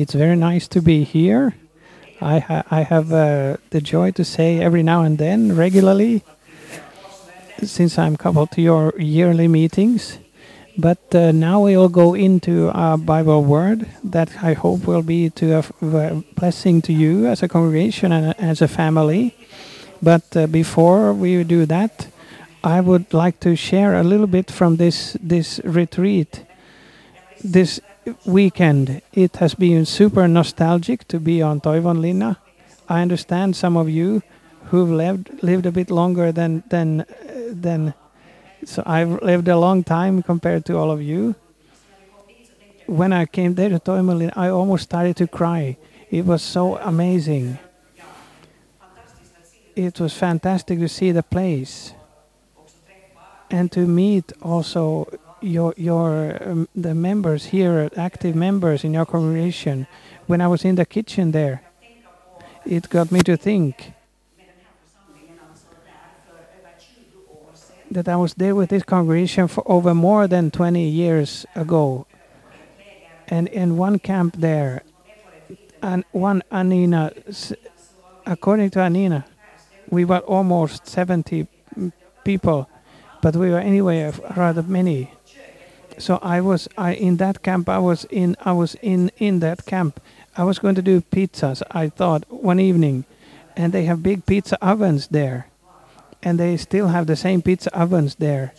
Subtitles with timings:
[0.00, 1.54] It's very nice to be here.
[2.22, 6.24] I, ha- I have uh, the joy to say every now and then, regularly,
[7.62, 10.18] since I'm coupled to your yearly meetings.
[10.78, 15.58] But uh, now we'll go into our Bible word that I hope will be to
[15.82, 19.36] a blessing to you as a congregation and as a family.
[20.00, 22.06] But uh, before we do that,
[22.64, 26.44] I would like to share a little bit from this this retreat.
[27.44, 27.80] This
[28.24, 32.36] weekend, it has been super nostalgic to be on Toivonlinna.
[32.88, 34.22] I understand some of you
[34.66, 37.04] who've lived lived a bit longer than than uh,
[37.52, 37.94] than
[38.64, 41.34] so I've lived a long time compared to all of you.
[42.86, 45.76] When I came there to Toivonlinna, I almost started to cry.
[46.10, 47.58] It was so amazing.
[49.76, 51.94] It was fantastic to see the place
[53.50, 55.06] and to meet also
[55.40, 59.86] your your um, the members here, active members in your congregation.
[60.26, 61.62] When I was in the kitchen there,
[62.64, 63.92] it got me to think
[67.90, 72.06] that I was there with this congregation for over more than 20 years ago.
[73.26, 74.82] And in one camp there,
[75.82, 77.12] and one Anina,
[78.26, 79.24] according to Anina,
[79.88, 81.46] we were almost 70
[82.24, 82.68] people,
[83.22, 85.12] but we were anyway rather many.
[86.00, 87.68] So I was I in that camp.
[87.68, 90.00] I was in I was in in that camp.
[90.36, 91.62] I was going to do pizzas.
[91.70, 93.04] I thought one evening,
[93.56, 95.48] and they have big pizza ovens there,
[96.22, 98.54] and they still have the same pizza ovens there.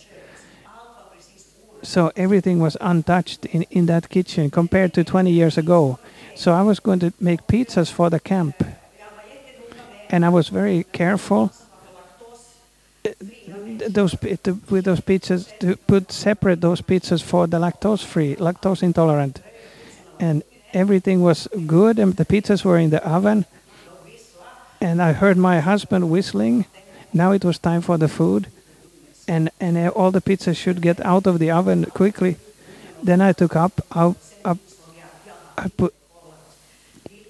[1.82, 5.98] So everything was untouched in, in that kitchen compared to 20 years ago.
[6.36, 8.62] So I was going to make pizzas for the camp.
[10.08, 11.50] And I was very careful
[13.04, 13.10] uh,
[13.88, 19.40] those with those pizzas to put separate those pizzas for the lactose free, lactose intolerant.
[20.20, 23.46] And everything was good and the pizzas were in the oven.
[24.80, 26.66] And I heard my husband whistling.
[27.12, 28.46] Now it was time for the food
[29.28, 32.36] and and all the pizzas should get out of the oven quickly.
[33.02, 34.58] Then I took up out up
[35.56, 35.94] I put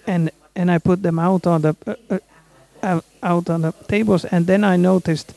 [0.07, 2.19] and and I put them out on the uh,
[2.83, 5.35] uh, out on the tables, and then I noticed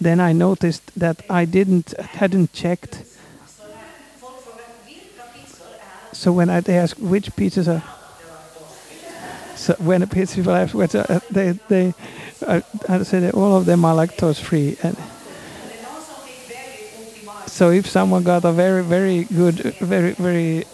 [0.00, 3.02] then I noticed that I didn't hadn't checked.
[6.12, 7.82] So when I they asked which pizzas are
[9.56, 11.94] so when the pizza people asked which uh, they they
[12.46, 14.96] uh, I said that all of them are lactose free and
[17.48, 20.64] so if someone got a very very good very very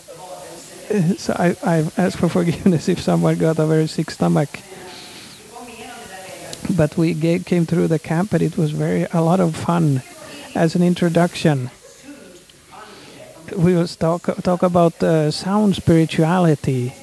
[0.90, 4.50] uh, so I, I ask for forgiveness if someone got a very sick stomach
[6.70, 10.02] but we ga- came through the camp and it was very a lot of fun.
[10.54, 11.70] As an introduction
[13.56, 16.94] we will talk talk about uh, sound spirituality.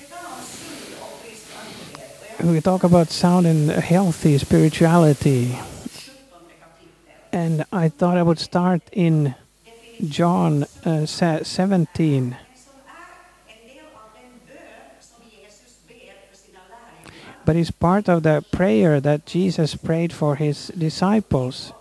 [2.44, 5.58] We talk about sound and healthy spirituality.
[7.32, 9.36] And i thought i would start in
[10.08, 12.36] john uh, 17
[17.50, 21.74] but it's part of the prayer that jesus prayed for his disciples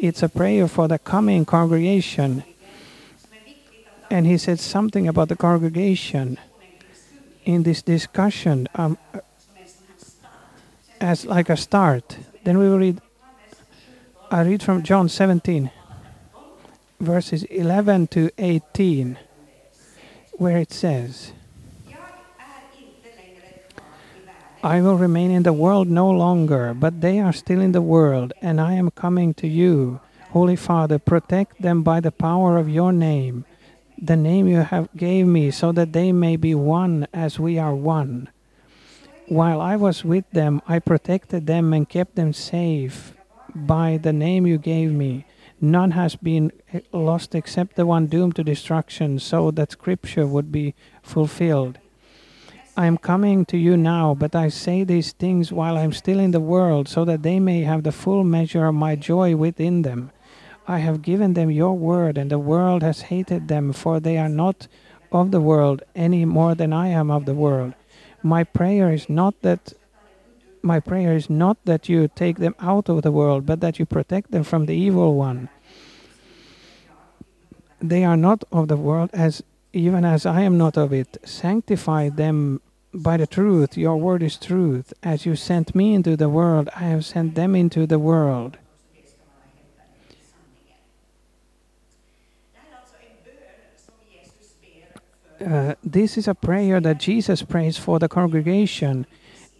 [0.00, 2.42] it's a prayer for the coming congregation
[4.10, 6.36] and he said something about the congregation
[7.44, 8.98] in this discussion um,
[11.00, 12.18] as like a start.
[12.44, 13.00] Then we will read.
[14.30, 15.70] I read from John 17,
[17.00, 19.18] verses 11 to 18,
[20.32, 21.32] where it says,
[24.64, 28.32] I will remain in the world no longer, but they are still in the world,
[28.40, 29.98] and I am coming to you.
[30.30, 33.44] Holy Father, protect them by the power of your name,
[34.00, 37.74] the name you have gave me, so that they may be one as we are
[37.74, 38.28] one.
[39.26, 43.14] While I was with them, I protected them and kept them safe
[43.52, 45.26] by the name you gave me.
[45.60, 46.52] None has been
[46.92, 51.78] lost except the one doomed to destruction, so that scripture would be fulfilled.
[52.74, 56.18] I am coming to you now, but I say these things while I am still
[56.18, 59.82] in the world, so that they may have the full measure of my joy within
[59.82, 60.10] them.
[60.66, 64.28] I have given them your word, and the world has hated them, for they are
[64.28, 64.68] not
[65.10, 67.74] of the world any more than I am of the world.
[68.22, 69.74] My prayer is not that
[70.62, 73.84] my prayer is not that you take them out of the world, but that you
[73.84, 75.48] protect them from the evil one.
[77.80, 79.42] They are not of the world as
[79.72, 81.18] even as I am not of it.
[81.24, 82.60] Sanctify them
[82.92, 83.76] by the truth.
[83.76, 84.92] Your word is truth.
[85.02, 88.58] As you sent me into the world, I have sent them into the world.
[95.42, 99.06] uh, this is a prayer that Jesus prays for the congregation,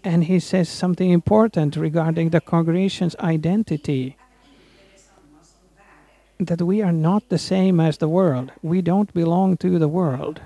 [0.04, 4.16] and he says something important regarding the congregation's identity
[6.38, 8.52] that we are not the same as the world.
[8.62, 10.40] We don't belong to the world.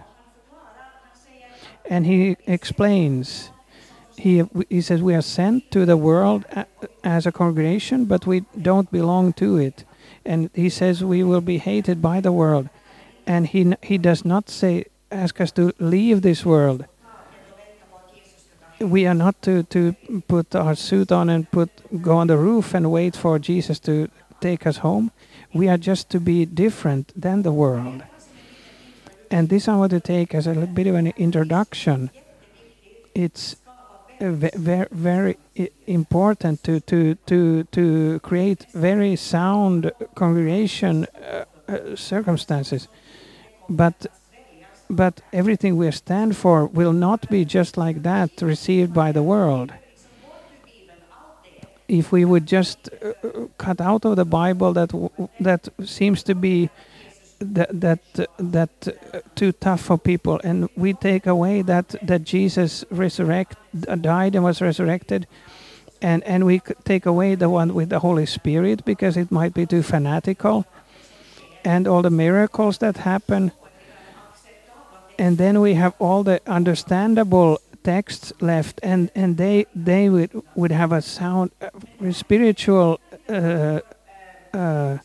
[1.88, 3.50] And he explains,
[4.16, 6.44] he, he says, we are sent to the world
[7.04, 9.84] as a congregation, but we don't belong to it.
[10.24, 12.68] And he says we will be hated by the world.
[13.26, 16.86] And he, he does not say, ask us to leave this world.
[18.80, 19.94] We are not to, to
[20.28, 21.70] put our suit on and put
[22.02, 24.08] go on the roof and wait for Jesus to
[24.40, 25.12] take us home.
[25.52, 28.02] We are just to be different than the world.
[29.30, 32.10] And this I want to take as a little bit of an introduction.
[33.14, 33.56] It's
[34.20, 35.36] very, very
[35.86, 42.88] important to, to, to, to create very sound congregation uh, uh, circumstances.
[43.68, 44.06] But
[44.88, 49.72] but everything we stand for will not be just like that received by the world.
[51.88, 54.90] If we would just uh, uh, cut out of the Bible that
[55.40, 56.68] that seems to be
[57.38, 62.24] that that uh, that uh, too tough for people, and we take away that that
[62.24, 63.56] Jesus resurrect
[64.00, 65.26] died and was resurrected,
[66.02, 69.66] and and we take away the one with the Holy Spirit because it might be
[69.66, 70.64] too fanatical,
[71.64, 73.52] and all the miracles that happen
[75.18, 80.72] and then we have all the understandable texts left and and they they would would
[80.72, 81.70] have a sound uh,
[82.10, 82.98] spiritual
[83.28, 83.80] uh,
[84.52, 84.98] uh,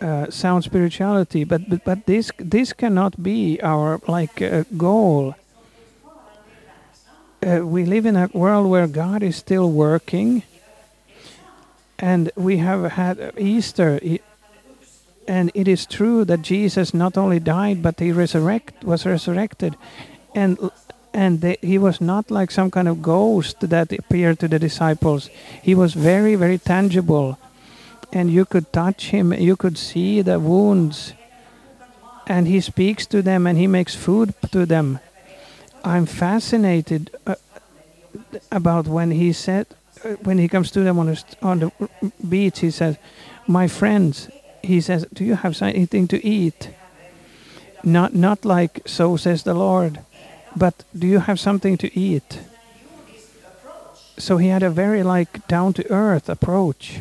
[0.00, 1.44] uh, sound spirituality.
[1.44, 5.34] But, but but this this cannot be our like uh, goal.
[7.46, 10.42] Uh, we live in a world where God is still working
[11.98, 14.00] and we have had Easter.
[15.28, 19.76] And it is true that Jesus not only died but he resurrect was resurrected.
[20.34, 20.58] And
[21.16, 25.30] and they, he was not like some kind of ghost that appeared to the disciples.
[25.62, 27.38] He was very very tangible.
[28.12, 31.14] And you could touch him you could see the wounds.
[32.26, 34.98] And he speaks to them and he makes food to them.
[35.84, 37.36] I'm fascinated uh,
[38.52, 39.66] about when he said
[40.04, 41.70] uh, when he comes to them on the, st- on the
[42.28, 42.98] beach he says
[43.46, 44.28] my friends
[44.62, 46.70] he says do you have anything to eat?
[47.82, 50.00] Not not like so says the lord
[50.56, 52.40] but do you have something to eat?
[54.18, 57.00] So he had a very like down to earth approach.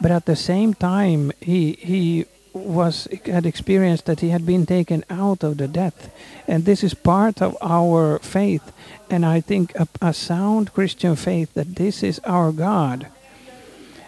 [0.00, 5.04] But at the same time he he was had experienced that he had been taken
[5.08, 6.12] out of the death.
[6.46, 8.72] And this is part of our faith.
[9.08, 13.06] And i think a, a sound christian faith that this is our god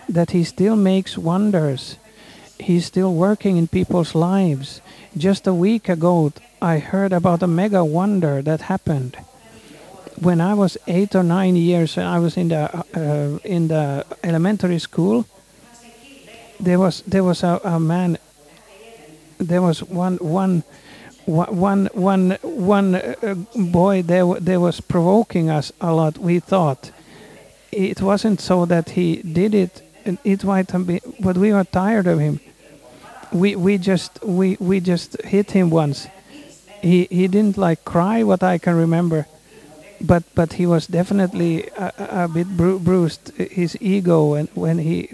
[0.09, 1.97] that he still makes wonders.
[2.59, 4.81] He's still working in people's lives.
[5.17, 9.17] Just a week ago i heard about a mega wonder that happened.
[10.21, 14.79] When i was 8 or 9 years i was in the uh, in the elementary
[14.79, 15.27] school
[16.61, 18.19] there was there was a, a man
[19.39, 20.62] there was one one
[21.27, 26.91] one one one uh, boy there there was provoking us a lot we thought.
[27.73, 29.83] It wasn't so that he did it
[30.25, 32.41] it might been but we were tired of him.
[33.33, 36.09] We we just we we just hit him once
[36.85, 39.26] he he didn't like cry what i can remember
[40.00, 45.09] but but he was definitely a, a bit bru- bruised his ego and when he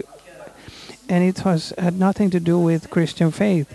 [1.07, 3.69] and it was had nothing to do with christian faith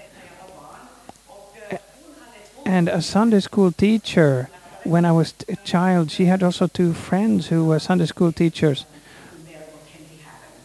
[2.67, 4.51] and a Sunday school teacher,
[4.83, 8.85] when I was a child, she had also two friends who were Sunday school teachers.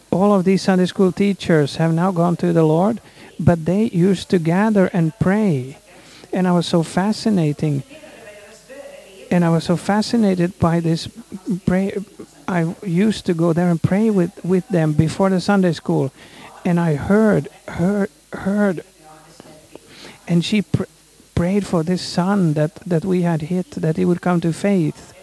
[0.10, 3.00] All of these Sunday school teachers have now gone to the Lord,
[3.40, 5.78] but they used to gather and pray.
[6.34, 7.84] And I was so fascinating.
[9.30, 11.08] And I was so fascinated by this
[11.66, 11.94] prayer.
[12.48, 16.12] I used to go there and pray with, with them before the Sunday school.
[16.66, 18.84] And I heard, heard, heard.
[20.28, 20.84] And she pr-
[21.34, 25.14] prayed for this son that, that we had hit, that he would come to faith.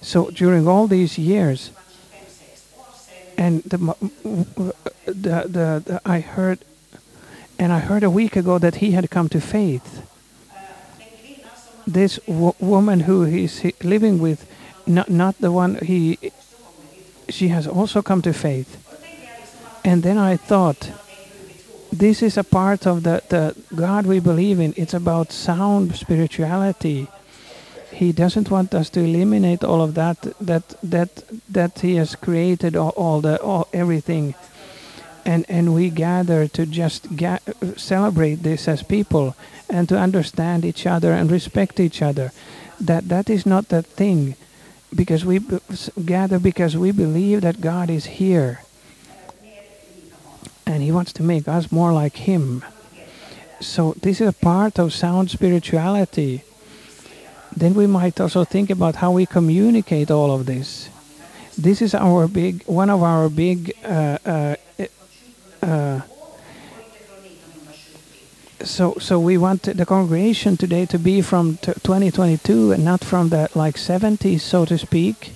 [0.00, 1.70] So during all these years,
[3.38, 3.78] and the,
[4.24, 4.74] the,
[5.06, 6.64] the, the I heard,
[7.58, 10.06] and I heard a week ago that he had come to faith.
[11.86, 14.46] This wo- woman who he's living with,
[14.86, 16.18] not not the one he,
[17.28, 18.78] she has also come to faith.
[19.84, 20.92] And then I thought,
[21.92, 24.72] this is a part of the, the God we believe in.
[24.76, 27.08] It's about sound spirituality.
[27.90, 32.76] He doesn't want us to eliminate all of that that that that He has created
[32.76, 34.34] all, all the all everything.
[35.24, 37.38] And and we gather to just ga-
[37.76, 39.36] celebrate this as people
[39.68, 42.32] and to understand each other and respect each other.
[42.80, 44.36] That that is not the thing
[44.94, 45.60] because we b-
[46.04, 48.60] gather because we believe that God is here.
[50.66, 52.64] And he wants to make us more like him.
[53.60, 56.42] So this is a part of sound spirituality.
[57.56, 60.88] Then we might also think about how we communicate all of this.
[61.56, 64.56] This is our big one of our big uh, uh, uh,
[68.64, 73.28] so so we want the congregation today to be from t- 2022 and not from
[73.28, 75.32] the like 70s so to speak.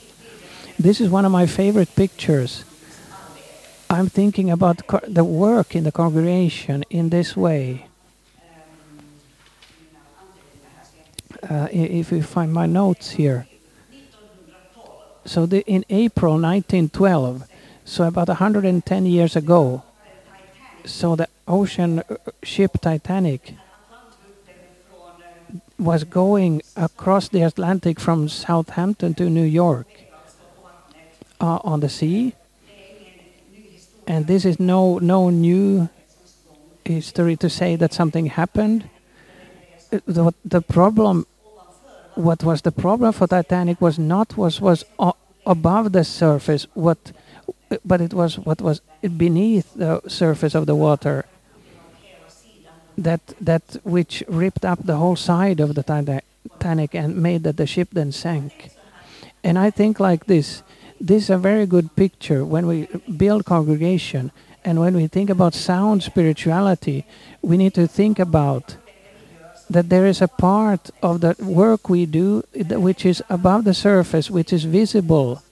[0.79, 2.65] This is one of my favorite pictures.
[3.89, 7.87] I'm thinking about the work in the congregation in this way.
[11.49, 13.47] Uh, if you find my notes here.
[15.25, 17.45] So the, in april 1912
[17.85, 19.83] so about 110 years ago
[20.87, 23.55] so the ocean uh, ship Titanic
[25.79, 29.87] was going across the Atlantic from Southampton to New York
[31.41, 32.35] uh, on the sea.
[34.07, 35.89] And this is no no new
[36.85, 38.89] history to say that something happened.
[39.91, 41.27] The, the problem,
[42.15, 44.85] what was the problem for Titanic was not was was
[45.45, 46.67] above the surface.
[46.75, 47.13] What,
[47.85, 48.81] but it was what was
[49.17, 51.25] beneath the surface of the water
[52.97, 57.67] that that which ripped up the whole side of the Titanic and made that the
[57.67, 58.71] ship then sank.
[59.45, 60.63] And I think like this,
[61.01, 64.33] this is a very good picture when we build congregation
[64.65, 67.07] and when we think about sound spirituality,
[67.43, 68.77] we need to think about
[69.71, 74.31] that there is a part of the work we do which is above the surface,
[74.31, 75.43] which is visible.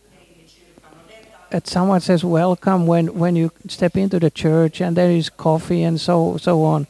[1.55, 5.85] That someone says welcome when, when you step into the church and there is coffee
[5.85, 6.89] and so so on.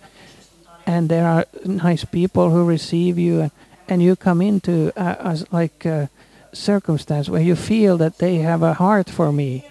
[0.86, 3.50] And there are nice people who receive you and,
[3.90, 6.08] and you come into as like a
[6.54, 9.68] circumstance where you feel that they have a heart for me.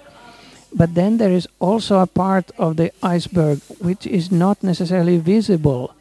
[0.71, 5.95] But then there is also a part of the iceberg which is not necessarily visible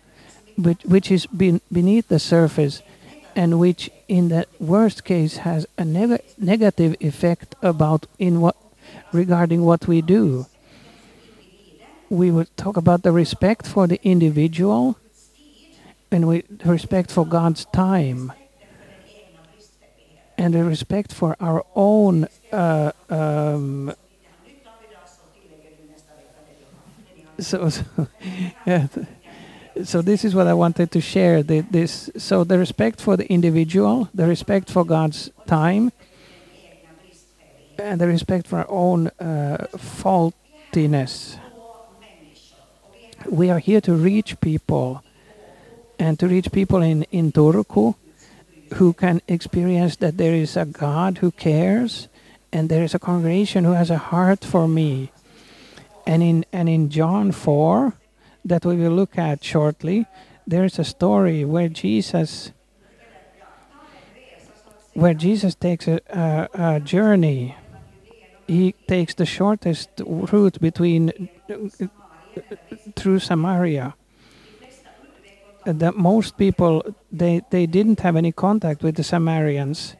[0.58, 2.82] which, which is ben- beneath the surface
[3.34, 8.54] and which in the worst case has a neg- negative effect about in what
[9.12, 10.46] regarding what we do.
[12.08, 14.98] We would talk about the respect for the individual
[16.10, 18.32] and we respect for God's time
[20.36, 23.94] and the respect for our own uh, um,
[27.38, 27.70] so,
[29.82, 33.26] so this is what I wanted to share the, this so the respect for the
[33.32, 35.92] individual the respect for God's time
[37.92, 41.36] and the respect for our own uh, faultiness
[43.28, 45.02] we are here to reach people
[45.98, 47.94] and to reach people in, in Turku
[48.74, 52.08] who can experience that there is a God who cares
[52.52, 55.10] and there is a congregation who has a heart for me.
[56.06, 57.94] And in, and in John 4,
[58.44, 60.06] that we will look at shortly,
[60.46, 62.52] there is a story where Jesus
[64.94, 67.56] where Jesus takes a, a, a journey.
[68.46, 71.28] He takes the shortest route between
[72.96, 73.94] through Samaria.
[75.64, 76.82] That most people
[77.12, 79.94] they, they didn't have any contact with the Samaritans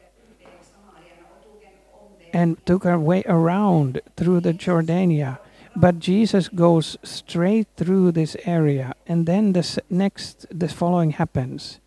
[2.33, 5.37] and took a way around through the Jordania.
[5.75, 11.79] But Jesus goes straight through this area, and then the next, the following happens.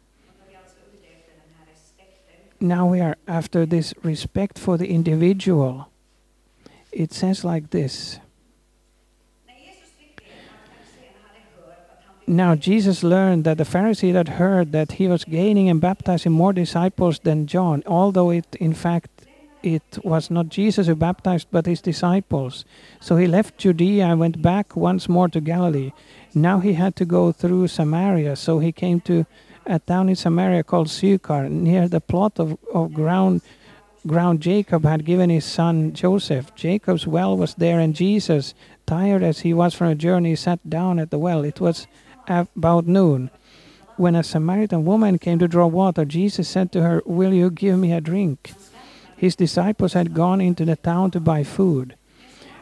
[2.59, 5.89] Now we are after this respect for the individual.
[6.97, 8.21] It says like this.
[12.27, 16.55] Now Jesus learned that the Pharisee had heard that he was gaining and baptizing more
[16.55, 19.27] disciples than John, although it in fact
[19.63, 22.65] it was not Jesus who baptized but his disciples.
[22.99, 25.93] So he left Judea and went back once more to Galilee.
[26.35, 29.27] Now he had to go through Samaria, so he came to
[29.67, 33.43] a town in Samaria called Sychar, near the plot of, of ground
[34.07, 36.55] ground Jacob had given his son Joseph.
[36.55, 38.55] Jacob's well was there, and Jesus,
[38.87, 41.45] tired as he was from a journey, sat down at the well.
[41.45, 41.87] It was
[42.29, 43.31] about noon.
[43.97, 47.79] When a Samaritan woman came to draw water, Jesus said to her, Will you give
[47.79, 48.53] me a drink?
[49.17, 51.97] His disciples had gone into the town to buy food.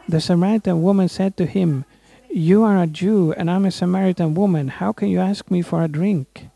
[0.08, 1.84] The Samaritan woman said to him,
[2.30, 4.68] You are a Jew, and I'm a Samaritan woman.
[4.68, 6.48] How can you ask me for a drink?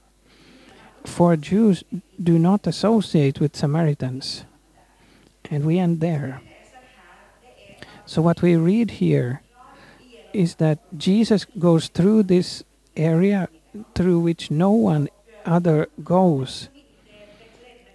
[1.04, 1.82] For Jews
[2.22, 4.44] do not associate with Samaritans.
[5.50, 6.40] And we end there.
[8.06, 9.42] So, what we read here
[10.32, 12.64] is that Jesus goes through this
[12.96, 13.48] area
[13.94, 15.08] through which no one
[15.44, 16.68] other goes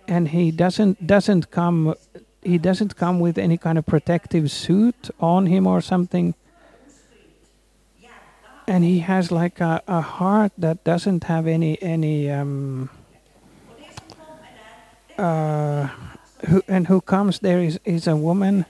[0.08, 1.96] and he doesn't doesn't come
[2.42, 6.34] he doesn't come with any kind of protective suit on him or something
[8.68, 12.90] and he has like a, a heart that doesn't have any any um,
[15.18, 15.88] uh,
[16.48, 18.66] who, and who comes there is, is a woman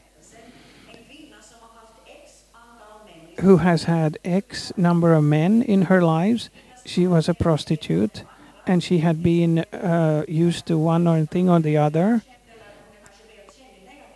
[3.39, 6.49] who has had X number of men in her lives.
[6.85, 8.23] She was a prostitute
[8.65, 12.21] and she had been uh, used to one or thing or the other.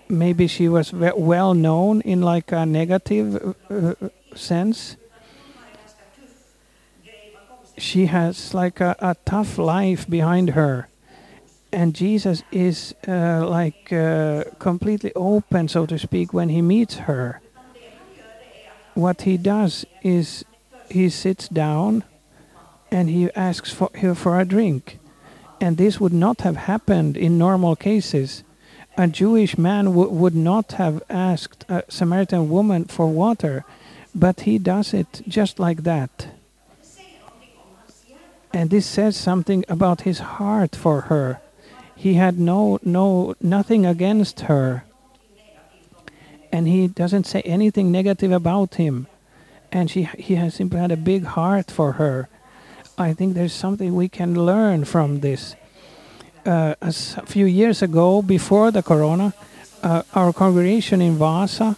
[0.09, 3.93] Maybe she was ve- well known in like a negative uh,
[4.35, 4.95] sense.
[7.77, 10.87] She has like a, a tough life behind her.
[11.77, 17.39] And Jesus is uh, like uh, completely open, so to speak, when he meets her.
[18.95, 20.43] What he does is
[20.89, 22.03] he sits down
[22.89, 24.97] and he asks for her for a drink.
[25.61, 28.43] And this would not have happened in normal cases.
[28.97, 33.65] A Jewish man would not have asked a Samaritan woman for water,
[34.15, 36.29] but he does it just like that.
[38.51, 41.39] And this says something about his heart for her.
[41.97, 44.83] He had no no nothing against her.
[46.51, 49.07] And he doesn't say anything negative about him.
[49.71, 52.29] And she he has simply had a big heart for her.
[52.97, 55.55] I think there's something we can learn from this.
[56.45, 56.93] Uh, a
[57.25, 59.33] few years ago, before the corona,
[59.83, 61.75] uh, our congregation in Vasa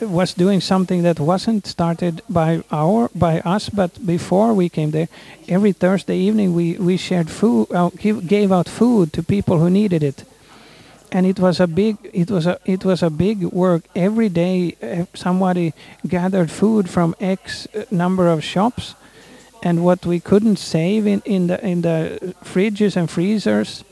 [0.00, 5.08] was doing something that wasn't started by our by us, but before we came there.
[5.48, 9.70] Every Thursday evening, we we shared food, uh, give, gave out food to people who
[9.70, 10.24] needed it,
[11.12, 13.82] and it was a big it was a it was a big work.
[13.94, 15.72] Every day, uh, somebody
[16.06, 18.94] gathered food from X uh, number of shops
[19.62, 23.84] and what we couldn't save in, in the in the fridges and freezers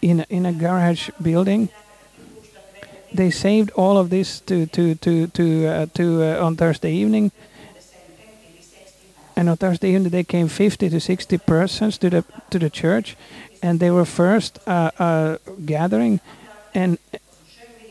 [0.00, 1.68] in in a garage building
[3.14, 7.32] they saved all of this to to to to uh, to uh, on Thursday evening
[9.36, 13.16] and on Thursday evening they came 50 to 60 persons to the to the church
[13.62, 16.20] and they were first uh, uh, gathering
[16.74, 16.98] and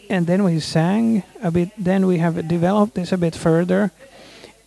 [0.09, 3.91] and then we sang a bit then we have developed this a bit further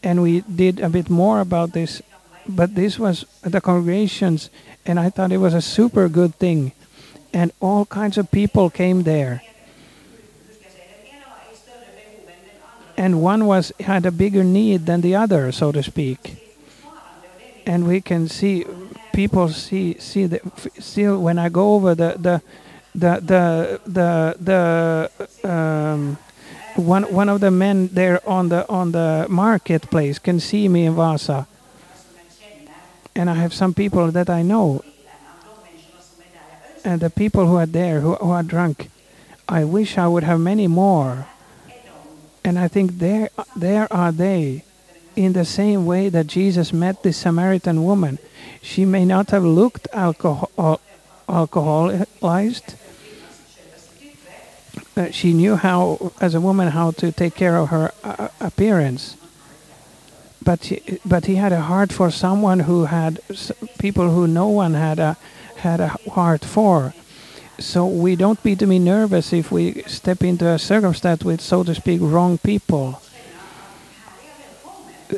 [0.04, 2.02] and we did a bit more about this.
[2.46, 4.50] But this was the congregations,
[4.84, 6.72] and I thought it was a super good thing.
[7.32, 9.42] And all kinds of people came there.
[12.96, 16.36] And one was had a bigger need than the other, so to speak.
[17.66, 18.64] And we can see
[19.12, 20.40] people see see the
[20.78, 22.42] still when I go over the the
[22.94, 25.10] the the the,
[25.42, 26.18] the um,
[26.76, 30.94] one one of the men there on the on the marketplace can see me in
[30.94, 31.46] Vasa,
[33.14, 34.84] and I have some people that I know,
[36.84, 38.90] and the people who are there who, who are drunk.
[39.48, 41.26] I wish I would have many more,
[42.44, 44.64] and I think there there are they,
[45.16, 48.18] in the same way that Jesus met this Samaritan woman.
[48.62, 50.80] She may not have looked alcohol
[51.26, 52.74] alcoholized
[54.96, 59.16] uh, she knew how, as a woman, how to take care of her uh, appearance.
[60.42, 63.20] But she, but he had a heart for someone who had
[63.78, 65.16] people who no one had a
[65.56, 66.94] had a heart for.
[67.58, 71.62] So we don't be to be nervous if we step into a circumstance with, so
[71.62, 73.00] to speak, wrong people.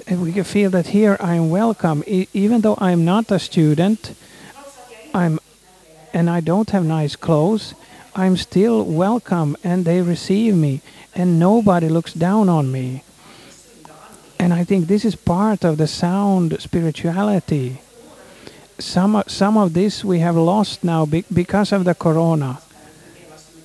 [0.07, 3.39] And we can feel that here I am welcome, e- even though I'm not a
[3.39, 4.15] student.
[5.15, 5.41] I'm,
[6.13, 7.75] and I don't have nice clothes.
[8.15, 10.81] I'm still welcome and they receive me
[11.15, 13.03] and nobody looks down on me.
[14.39, 17.81] And I think this is part of the sound spirituality.
[18.79, 22.59] Some, some of this we have lost now be- because of the corona.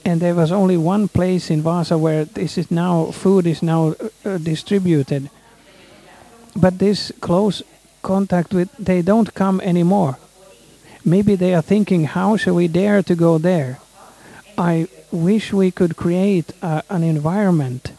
[0.04, 3.96] And there was only one place in Vasa where this is now, food is now
[4.26, 5.30] uh, distributed.
[6.56, 7.62] But this close
[8.02, 10.18] contact with, they don't come anymore.
[11.04, 13.80] Maybe they are thinking, how shall we dare to go there?
[14.58, 17.92] I wish we could create uh, an environment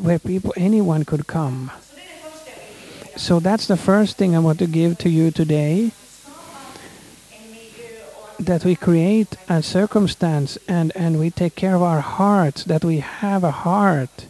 [0.00, 1.70] where people, anyone could come.
[3.16, 5.92] So that's the first thing I want to give to you today.
[8.38, 12.98] That we create a circumstance and, and we take care of our hearts, that we
[12.98, 14.26] have a heart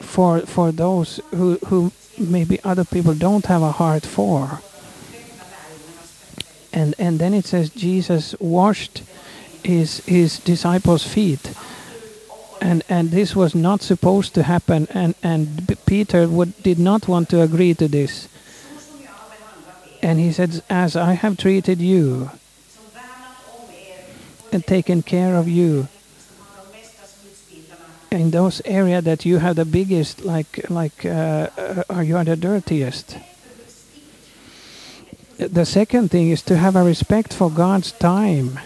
[0.00, 4.60] for for those who, who maybe other people don't have a heart for.
[6.72, 9.02] And and then it says Jesus washed
[9.64, 11.54] his his disciples' feet.
[12.60, 17.28] and and this was not supposed to happen and and peter would did not want
[17.28, 18.28] to agree to this
[20.02, 22.30] and he said as i have treated you
[24.52, 25.88] and taken care of you.
[28.10, 31.48] In those areas that you have the biggest like like uh,
[31.90, 33.18] or you are the dirtiest?
[35.36, 38.58] The second thing is to have a respect for god's time.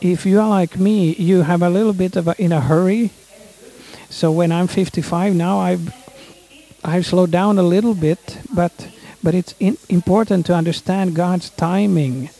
[0.00, 3.10] If you are like me you have a little bit of a, in a hurry.
[4.08, 5.92] So when i'm 55 now i've
[6.84, 8.88] i've slowed down a little bit but
[9.22, 12.30] but it's in, important to understand god's timing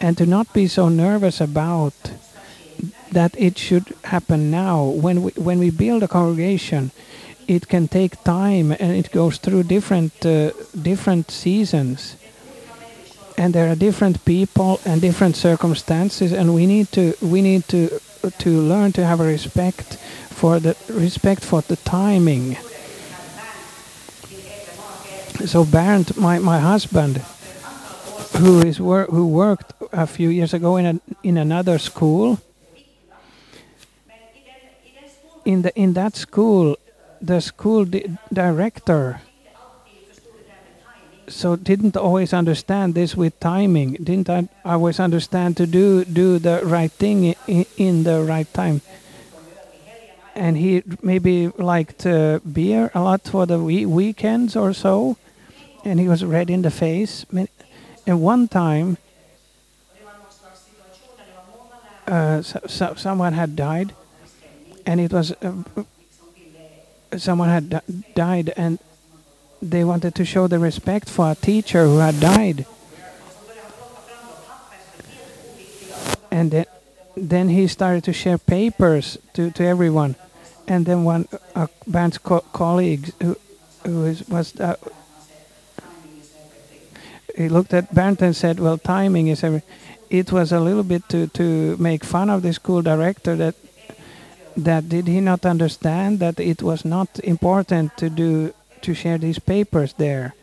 [0.00, 1.92] and to not be so nervous about
[3.12, 4.84] that it should happen now.
[4.84, 6.90] When we when we build a congregation,
[7.46, 10.50] it can take time and it goes through different uh,
[10.82, 12.16] different seasons,
[13.36, 18.00] and there are different people and different circumstances, and we need to we need to
[18.38, 19.98] to learn to have a respect
[20.30, 22.56] for the respect for the timing.
[25.46, 27.20] So Bernd, my, my husband,
[28.38, 32.38] who is wor- who worked a few years ago in a, in another school,
[35.44, 36.76] in the in that school,
[37.20, 39.20] the school di- director
[41.28, 43.94] so didn't always understand this with timing.
[43.94, 48.82] Didn't I always understand to do do the right thing in, in the right time.
[50.34, 55.16] And he maybe liked uh, beer a lot for the we- weekends or so,
[55.84, 57.26] and he was red in the face.
[58.06, 58.96] And one time,
[62.08, 63.94] uh, so, so someone had died,
[64.86, 65.52] and it was uh,
[67.16, 67.82] someone had
[68.14, 68.78] died, and
[69.60, 72.66] they wanted to show the respect for a teacher who had died.
[76.30, 76.66] And then,
[77.14, 80.16] then he started to share papers to, to everyone.
[80.66, 83.36] And then one uh, Bernd's co- colleague who,
[83.84, 84.76] who is, was uh,
[87.36, 89.62] he looked at Bernd and said, "Well, timing is every."
[90.10, 93.54] It was a little bit to, to make fun of the school director that
[94.56, 99.38] that did he not understand that it was not important to do to share these
[99.38, 100.34] papers there.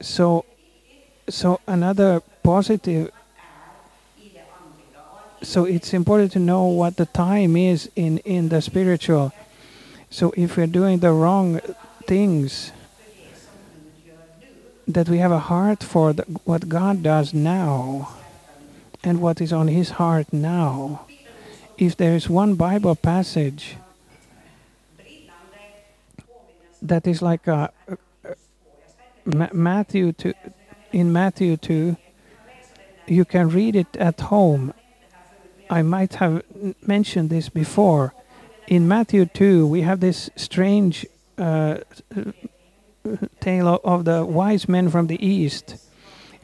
[0.00, 0.44] So,
[1.28, 3.10] so another positive.
[5.42, 9.32] So it's important to know what the time is in in the spiritual.
[10.10, 11.60] So if we're doing the wrong
[12.06, 12.72] things,
[14.88, 18.14] that we have a heart for the, what God does now,
[19.02, 21.05] and what is on His heart now.
[21.78, 23.76] If there is one Bible passage
[26.80, 27.98] that is like a, a,
[29.26, 30.32] a Matthew two,
[30.92, 31.98] in Matthew two,
[33.06, 34.72] you can read it at home.
[35.68, 36.42] I might have
[36.80, 38.14] mentioned this before.
[38.68, 41.04] In Matthew two, we have this strange
[41.36, 41.78] uh,
[43.40, 45.76] tale of the wise men from the east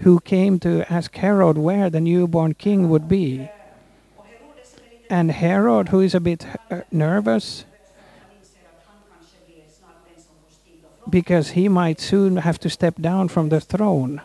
[0.00, 3.48] who came to ask Herod where the newborn king would be.
[5.12, 7.66] And Herod, who is a bit uh, nervous,
[11.10, 14.22] because he might soon have to step down from the throne.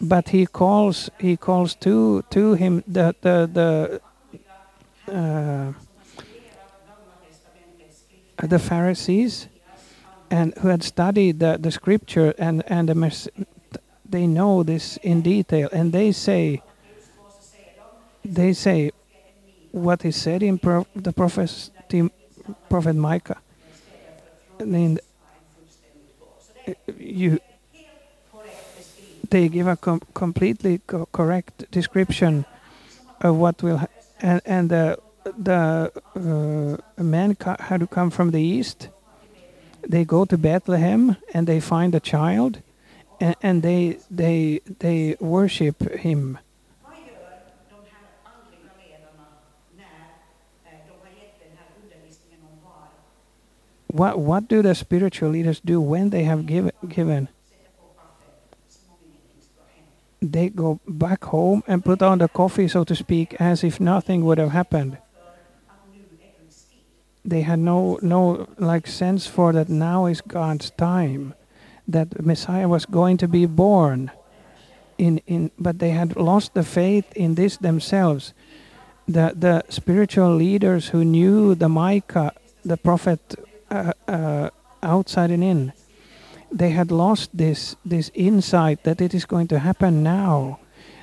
[0.00, 4.00] But he calls he calls to to him the the the
[5.12, 5.72] uh,
[8.46, 9.48] the Pharisees
[10.30, 13.30] and who had studied the, the scripture and and the,
[14.08, 16.62] they know this in detail and they say
[18.24, 18.90] they say
[19.76, 21.70] what is said in pro, the prophet
[22.68, 23.38] prophet Micah.
[24.58, 24.98] And
[26.98, 27.38] you
[29.30, 32.44] they give a com completely co correct description
[33.20, 33.80] of what will
[34.20, 34.98] and and the
[35.36, 38.88] the uh, men had to come from the east
[39.86, 42.62] they go to Bethlehem and they find a child
[43.20, 46.38] and, and they they they worship him
[53.88, 57.28] what what do the spiritual leaders do when they have given given?
[60.20, 64.24] They go back home and put on the coffee so to speak as if nothing
[64.24, 64.98] would have happened.
[67.24, 71.34] They had no no like sense for that now is God's time
[71.86, 74.10] that Messiah was going to be born.
[74.98, 78.32] In in but they had lost the faith in this themselves.
[79.06, 82.32] The the spiritual leaders who knew the Micah
[82.64, 83.36] the prophet
[83.70, 84.50] uh, uh,
[84.82, 85.72] outside and in.
[86.52, 90.58] They had lost this this insight that it is going to happen now.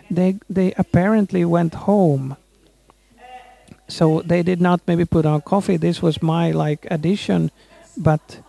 [0.10, 2.38] They they apparently went home.
[3.88, 5.78] So they did not maybe put on coffee.
[5.78, 7.52] This was my like addition,
[7.98, 8.40] but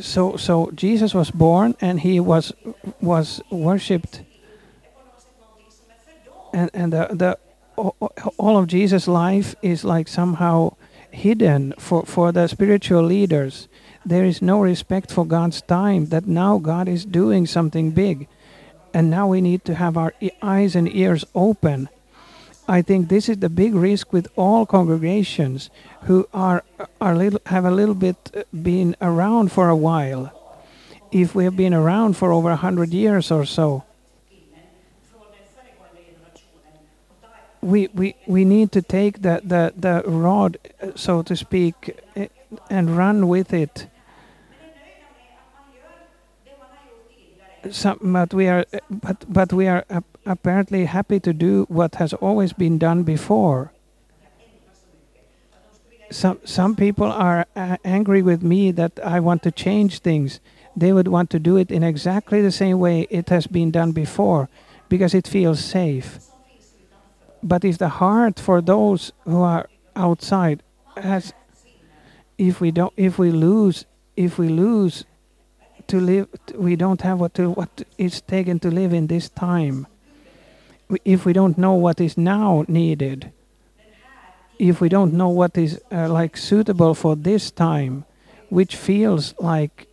[0.00, 2.52] so so Jesus was born and he was
[3.00, 4.22] was worshipped.
[6.52, 7.38] And and the, the
[8.36, 10.74] all of Jesus life is like somehow
[11.18, 13.68] hidden for for the spiritual leaders.
[14.06, 18.26] There is no respect for God's time that now God is doing something big.
[18.94, 21.88] And now we need to have our e- eyes and ears open.
[22.68, 25.70] I think this is the big risk with all congregations
[26.06, 26.62] who are
[27.00, 30.32] are little, have a little bit uh, been around for a while.
[31.10, 33.84] If we have been around for over a hundred years or so,
[37.60, 40.58] we, we, we need to take the, the, the rod,
[40.94, 42.26] so to speak, uh,
[42.70, 43.86] and run with it.
[47.70, 51.96] Some, but we are, uh, but but we are ap- apparently happy to do what
[51.96, 53.72] has always been done before.
[56.10, 57.46] Some some people are
[57.84, 60.40] angry with me that I want to change things.
[60.76, 63.90] They would want to do it in exactly the same way it has been done
[63.92, 64.48] before,
[64.88, 66.20] because it feels safe.
[67.42, 70.62] But if the heart for those who are outside
[70.96, 71.32] has,
[72.36, 73.84] if we don't, if we lose,
[74.16, 75.04] if we lose
[75.86, 79.86] to live, we don't have what to what is taken to live in this time.
[81.04, 83.32] If we don't know what is now needed,
[84.58, 88.04] if we don't know what is uh, like suitable for this time,
[88.48, 89.86] which feels like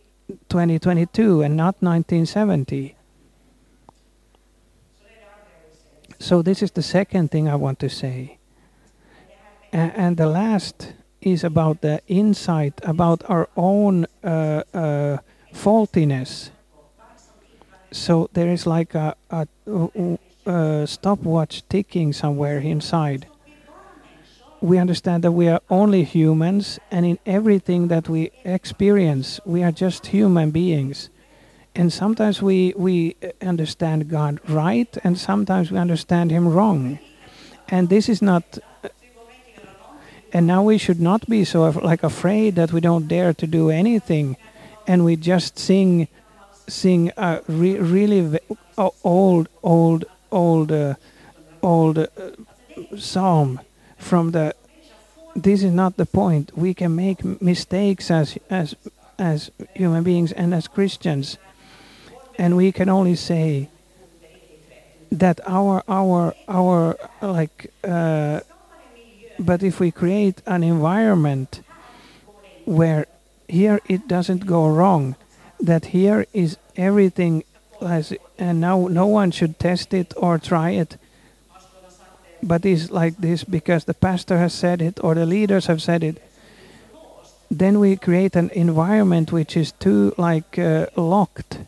[0.48, 2.96] 2022 and not 1970.
[6.18, 8.38] So this is the second thing I want to say.
[9.72, 15.18] A- and the last is about the insight about our own uh, uh,
[15.52, 16.50] faultiness.
[17.90, 19.46] So there is like a, a,
[20.46, 23.26] a stopwatch ticking somewhere inside.
[24.60, 29.72] We understand that we are only humans, and in everything that we experience, we are
[29.72, 31.10] just human beings.
[31.76, 36.98] And sometimes we, we understand God right, and sometimes we understand Him wrong.
[37.68, 38.58] And this is not
[40.32, 43.46] and now we should not be so af- like afraid that we don't dare to
[43.46, 44.36] do anything
[44.86, 46.08] and we just sing
[46.68, 48.38] sing a re- really
[49.02, 50.94] old old old uh,
[51.62, 52.06] old uh,
[52.96, 53.60] psalm
[53.96, 54.54] from the
[55.34, 58.74] this is not the point we can make mistakes as as
[59.18, 61.38] as human beings and as christians
[62.38, 63.68] and we can only say
[65.10, 68.40] that our our our like uh,
[69.38, 71.62] but if we create an environment
[72.64, 73.06] where
[73.48, 75.14] here it doesn't go wrong,
[75.60, 77.44] that here is everything
[77.80, 80.96] as and now no one should test it or try it,
[82.42, 86.02] but it's like this because the pastor has said it or the leaders have said
[86.02, 86.22] it.
[87.50, 91.58] Then we create an environment which is too like uh, locked.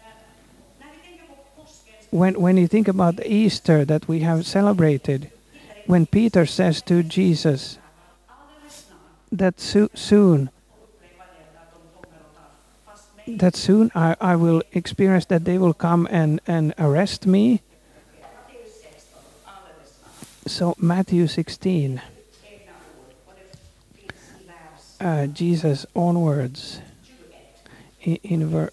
[2.10, 5.30] When when you think about Easter that we have celebrated,
[5.86, 7.78] when Peter says to Jesus
[9.30, 10.50] that so- soon
[13.36, 17.62] that soon I, I will experience that they will come and, and arrest me.
[20.46, 22.00] So Matthew 16,
[25.00, 26.80] uh, Jesus onwards
[28.00, 28.70] in, in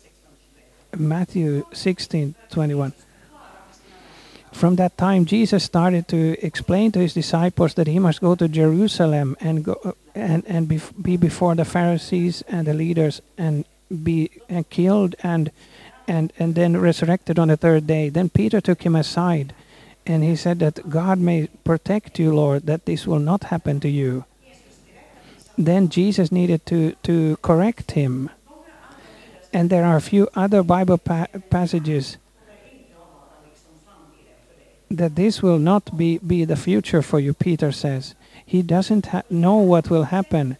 [0.98, 2.93] Matthew 16, 21.
[4.55, 8.47] From that time, Jesus started to explain to his disciples that he must go to
[8.47, 9.75] Jerusalem and go
[10.15, 15.51] and and bef- be before the Pharisees and the leaders and be uh, killed and
[16.07, 18.07] and and then resurrected on the third day.
[18.07, 19.53] Then Peter took him aside,
[20.07, 23.89] and he said that God may protect you, Lord, that this will not happen to
[23.89, 24.23] you.
[25.57, 28.29] Then Jesus needed to to correct him,
[29.51, 32.15] and there are a few other Bible pa- passages
[34.89, 38.15] that this will not be, be the future for you, Peter says.
[38.45, 40.58] He doesn't know what will happen.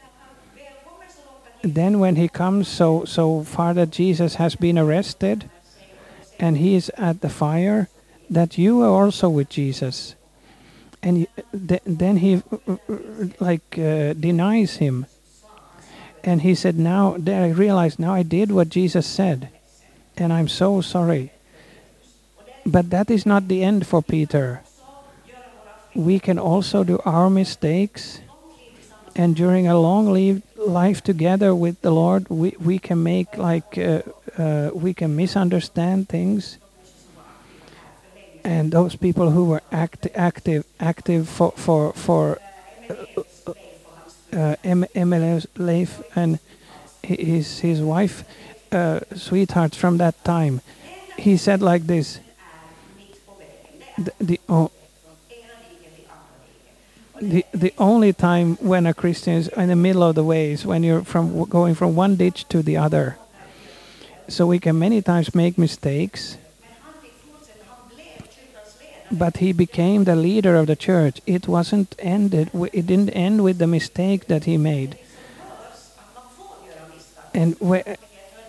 [1.64, 5.50] Then, when he comes so, so far that Jesus has been arrested
[6.40, 7.90] and he is at the fire,
[8.30, 10.16] that you are also with Jesus.
[11.02, 11.30] And he-
[11.68, 12.44] th- then he
[13.40, 15.06] like uh, denies him.
[16.24, 19.50] And he said, Now, then I realized now I did what Jesus said.
[20.18, 21.32] And I'm so sorry.
[22.65, 24.62] But that is not the end for Peter.
[25.93, 28.19] We can also do our mistakes,
[29.15, 34.01] and during a long life together with the Lord, we, we can make like uh,
[34.38, 36.58] uh, we can misunderstand things.
[38.45, 42.38] and those people who were act, active active for for for
[44.32, 44.86] uh, M-
[45.58, 46.39] Leif and
[47.01, 48.23] his his wife
[48.71, 50.62] uh, sweetheart from that time
[51.17, 52.19] he said like this
[53.97, 54.71] the, the, o-
[57.21, 60.65] the, the only time when a Christian is in the middle of the way is
[60.65, 63.17] when you're from going from one ditch to the other.
[64.27, 66.38] So we can many times make mistakes,
[69.12, 71.21] but he became the leader of the church.
[71.27, 72.49] It wasn't ended.
[72.73, 74.97] It didn't end with the mistake that he made.
[77.34, 77.97] And whe-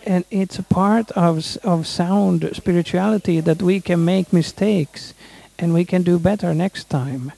[0.07, 5.13] and it's a part of of sound spirituality that we can make mistakes,
[5.59, 7.33] and we can do better next time.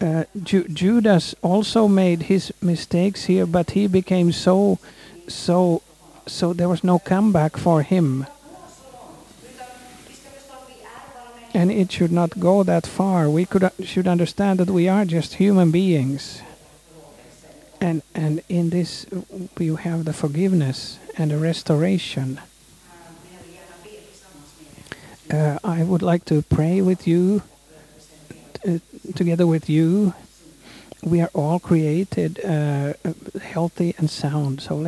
[0.00, 4.78] Uh, Ju- Judas also made his mistakes here, but he became so,
[5.28, 5.82] so,
[6.26, 8.26] so there was no comeback for him,
[11.52, 13.28] and it should not go that far.
[13.28, 16.40] We could uh, should understand that we are just human beings,
[17.80, 19.06] and and in this
[19.58, 22.40] you have the forgiveness and the restoration.
[25.30, 27.42] Uh, I would like to pray with you,
[28.66, 28.78] uh,
[29.14, 30.12] together with you.
[31.02, 32.94] We are all created uh,
[33.40, 34.74] healthy and sound, so